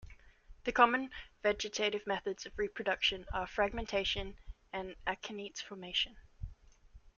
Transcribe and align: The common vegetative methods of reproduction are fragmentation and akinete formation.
The 0.63 0.71
common 0.71 1.11
vegetative 1.43 2.07
methods 2.07 2.47
of 2.47 2.57
reproduction 2.57 3.27
are 3.31 3.45
fragmentation 3.45 4.35
and 4.73 4.95
akinete 5.05 5.61
formation. 5.61 6.17